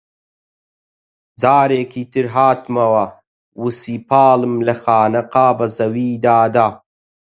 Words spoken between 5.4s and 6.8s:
بە زەویدا دا